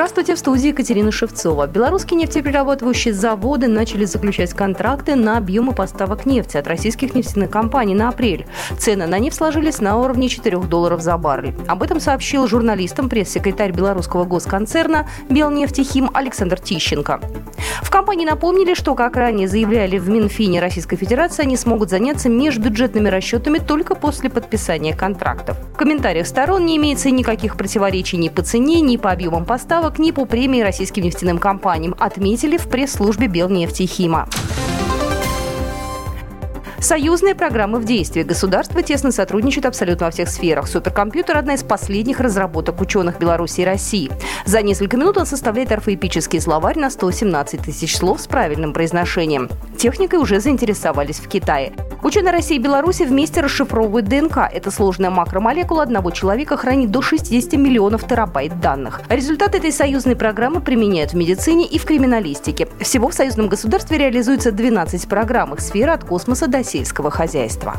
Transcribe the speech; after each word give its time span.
Здравствуйте, 0.00 0.34
в 0.34 0.38
студии 0.38 0.68
Екатерина 0.68 1.12
Шевцова. 1.12 1.66
Белорусские 1.66 2.20
нефтеперерабатывающие 2.20 3.12
заводы 3.12 3.68
начали 3.68 4.06
заключать 4.06 4.54
контракты 4.54 5.14
на 5.14 5.36
объемы 5.36 5.74
поставок 5.74 6.24
нефти 6.24 6.56
от 6.56 6.66
российских 6.66 7.14
нефтяных 7.14 7.50
компаний 7.50 7.94
на 7.94 8.08
апрель. 8.08 8.46
Цены 8.78 9.06
на 9.06 9.18
нефть 9.18 9.36
сложились 9.36 9.78
на 9.78 9.98
уровне 9.98 10.30
4 10.30 10.56
долларов 10.60 11.02
за 11.02 11.18
баррель. 11.18 11.54
Об 11.68 11.82
этом 11.82 12.00
сообщил 12.00 12.48
журналистам 12.48 13.10
пресс-секретарь 13.10 13.72
белорусского 13.72 14.24
госконцерна 14.24 15.06
«Белнефтехим» 15.28 16.10
Александр 16.14 16.58
Тищенко. 16.58 17.20
В 17.82 17.90
компании 17.90 18.24
напомнили, 18.24 18.74
что, 18.74 18.94
как 18.94 19.16
ранее 19.16 19.48
заявляли 19.48 19.98
в 19.98 20.08
Минфине 20.08 20.60
Российской 20.60 20.96
Федерации, 20.96 21.42
они 21.42 21.56
смогут 21.56 21.90
заняться 21.90 22.28
межбюджетными 22.28 23.08
расчетами 23.08 23.58
только 23.58 23.94
после 23.94 24.30
подписания 24.30 24.94
контрактов. 24.94 25.58
В 25.74 25.76
комментариях 25.76 26.26
сторон 26.26 26.64
не 26.64 26.76
имеется 26.76 27.10
никаких 27.10 27.56
противоречий 27.56 28.16
ни 28.16 28.28
по 28.28 28.42
цене, 28.42 28.80
ни 28.80 28.96
по 28.96 29.10
объемам 29.10 29.44
поставок, 29.44 29.89
поставок 29.90 29.98
ни 29.98 30.12
по 30.12 30.24
премии 30.24 30.62
российским 30.62 31.02
нефтяным 31.02 31.38
компаниям, 31.38 31.94
отметили 31.98 32.56
в 32.56 32.68
пресс-службе 32.68 33.26
Белнефти 33.26 33.86
Хима. 33.86 34.28
Союзные 36.78 37.34
программы 37.34 37.78
в 37.78 37.84
действии. 37.84 38.22
Государство 38.22 38.82
тесно 38.82 39.12
сотрудничает 39.12 39.66
абсолютно 39.66 40.06
во 40.06 40.12
всех 40.12 40.30
сферах. 40.30 40.66
Суперкомпьютер– 40.66 41.36
одна 41.38 41.54
из 41.54 41.62
последних 41.62 42.20
разработок 42.20 42.80
ученых 42.80 43.18
Беларуси 43.18 43.60
и 43.60 43.64
России. 43.64 44.10
За 44.46 44.62
несколько 44.62 44.96
минут 44.96 45.18
он 45.18 45.26
составляет 45.26 45.72
орфоэпический 45.72 46.40
словарь 46.40 46.78
на 46.78 46.90
117 46.90 47.60
тысяч 47.60 47.96
слов 47.96 48.20
с 48.20 48.26
правильным 48.26 48.72
произношением. 48.72 49.50
Техникой 49.76 50.20
уже 50.20 50.40
заинтересовались 50.40 51.20
в 51.20 51.28
Китае. 51.28 51.72
Ученые 52.02 52.32
России 52.32 52.56
и 52.56 52.58
Беларуси 52.58 53.02
вместе 53.02 53.42
расшифровывают 53.42 54.08
ДНК. 54.08 54.38
Эта 54.50 54.70
сложная 54.70 55.10
макромолекула 55.10 55.82
одного 55.82 56.10
человека 56.10 56.56
хранит 56.56 56.90
до 56.90 57.02
60 57.02 57.52
миллионов 57.54 58.06
терабайт 58.06 58.58
данных. 58.58 59.02
Результаты 59.10 59.58
этой 59.58 59.72
союзной 59.72 60.16
программы 60.16 60.62
применяют 60.62 61.12
в 61.12 61.16
медицине 61.16 61.66
и 61.66 61.78
в 61.78 61.84
криминалистике. 61.84 62.68
Всего 62.80 63.08
в 63.08 63.14
союзном 63.14 63.48
государстве 63.48 63.98
реализуется 63.98 64.50
12 64.50 65.08
программ 65.08 65.52
их 65.52 65.60
сферы 65.60 65.92
от 65.92 66.04
космоса 66.04 66.46
до 66.46 66.64
сельского 66.64 67.10
хозяйства. 67.10 67.76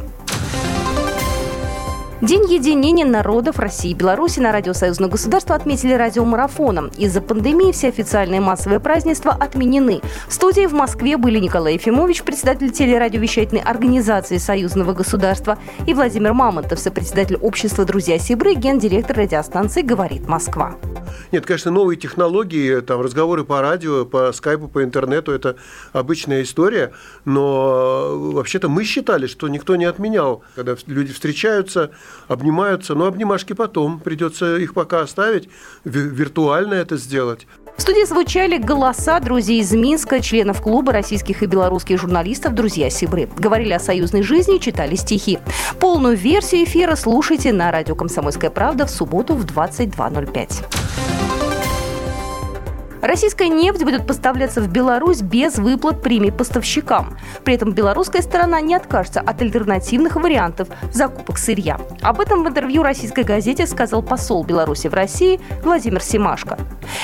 День 2.21 2.53
единения 2.53 3.03
народов 3.03 3.57
России 3.57 3.89
и 3.89 3.95
Беларуси 3.95 4.39
на 4.39 4.51
радио 4.51 4.73
Союзного 4.73 5.13
государства 5.13 5.55
отметили 5.55 5.93
радиомарафоном. 5.93 6.91
Из-за 6.95 7.19
пандемии 7.19 7.71
все 7.71 7.87
официальные 7.87 8.41
массовые 8.41 8.79
празднества 8.79 9.31
отменены. 9.31 10.01
В 10.27 10.33
студии 10.33 10.67
в 10.67 10.73
Москве 10.73 11.17
были 11.17 11.39
Николай 11.39 11.73
Ефимович, 11.73 12.21
председатель 12.21 12.69
телерадиовещательной 12.69 13.63
организации 13.63 14.37
Союзного 14.37 14.93
государства, 14.93 15.57
и 15.87 15.95
Владимир 15.95 16.33
Мамонтов, 16.33 16.77
сопредседатель 16.79 17.37
общества 17.37 17.85
«Друзья 17.85 18.19
Сибры», 18.19 18.53
гендиректор 18.53 19.17
радиостанции 19.17 19.81
«Говорит 19.81 20.27
Москва». 20.27 20.75
Нет, 21.31 21.45
конечно, 21.45 21.71
новые 21.71 21.97
технологии, 21.97 22.79
там, 22.81 23.01
разговоры 23.01 23.43
по 23.43 23.61
радио, 23.61 24.05
по 24.05 24.31
скайпу, 24.31 24.67
по 24.67 24.83
интернету– 24.83 25.31
это 25.33 25.55
обычная 25.93 26.43
история, 26.43 26.91
но 27.25 28.31
вообще-то 28.33 28.69
мы 28.69 28.83
считали, 28.83 29.27
что 29.27 29.47
никто 29.47 29.75
не 29.75 29.85
отменял, 29.85 30.43
когда 30.55 30.75
люди 30.87 31.13
встречаются, 31.13 31.91
обнимаются, 32.27 32.95
но 32.95 33.05
обнимашки 33.05 33.53
потом, 33.53 33.99
придется 33.99 34.57
их 34.57 34.73
пока 34.73 35.01
оставить, 35.01 35.49
виртуально 35.83 36.75
это 36.75 36.97
сделать. 36.97 37.47
В 37.77 37.81
студии 37.81 38.05
звучали 38.05 38.57
голоса 38.57 39.19
друзей 39.19 39.61
из 39.61 39.71
Минска, 39.71 40.19
членов 40.19 40.61
клуба 40.61 40.91
российских 40.91 41.41
и 41.41 41.45
белорусских 41.45 41.99
журналистов 41.99 42.53
«Друзья 42.53 42.89
Сибры». 42.89 43.29
Говорили 43.37 43.73
о 43.73 43.79
союзной 43.79 44.23
жизни 44.23 44.57
читали 44.57 44.95
стихи. 44.95 45.39
Полную 45.79 46.15
версию 46.15 46.65
эфира 46.65 46.95
слушайте 46.95 47.51
на 47.53 47.71
радио 47.71 47.95
«Комсомольская 47.95 48.51
правда» 48.51 48.85
в 48.85 48.91
субботу 48.91 49.35
в 49.35 49.45
22.05. 49.45 50.80
Российская 53.01 53.49
нефть 53.49 53.83
будет 53.83 54.05
поставляться 54.05 54.61
в 54.61 54.67
Беларусь 54.67 55.21
без 55.21 55.57
выплат 55.57 56.01
премий 56.01 56.31
поставщикам. 56.31 57.17
При 57.43 57.55
этом 57.55 57.71
белорусская 57.71 58.21
сторона 58.21 58.61
не 58.61 58.75
откажется 58.75 59.21
от 59.21 59.41
альтернативных 59.41 60.15
вариантов 60.15 60.67
закупок 60.91 61.39
сырья. 61.39 61.79
Об 62.01 62.21
этом 62.21 62.43
в 62.43 62.47
интервью 62.47 62.83
российской 62.83 63.23
газете 63.23 63.65
сказал 63.65 64.03
посол 64.03 64.43
Беларуси 64.43 64.87
в 64.87 64.93
России 64.93 65.39
Владимир 65.63 66.01
Семашко. 66.01 66.59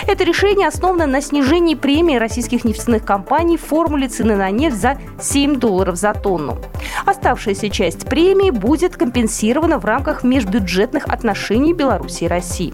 Это 0.06 0.24
решение 0.24 0.68
основано 0.68 1.08
на 1.08 1.22
снижении 1.22 1.74
премии 1.76 2.18
российских 2.18 2.64
нефтяных 2.64 3.04
компаний 3.04 3.58
в 3.58 3.66
формуле 3.66 4.08
цены 4.08 4.36
на 4.36 4.52
нефть 4.52 4.78
за 4.78 4.98
7 5.20 5.56
долларов 5.56 5.96
за 5.96 6.14
тонну. 6.14 6.58
Оставшаяся 7.06 7.70
часть 7.70 8.08
премии 8.08 8.52
будет 8.52 8.96
компенсирована 8.98 9.80
в 9.80 9.86
рамках 9.86 10.24
межбюджетных 10.24 11.06
отношений 11.08 11.74
Беларуси 11.74 12.26
и 12.26 12.28
России. 12.28 12.74